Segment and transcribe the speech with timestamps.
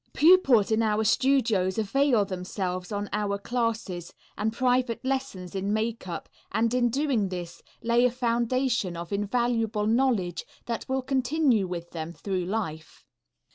[0.13, 6.73] Pupils in our studios avail themselves of our classes and private lessons in makeup and
[6.73, 12.45] in doing this lay a foundation of invaluable knowledge that will continue with them through
[12.45, 13.05] life.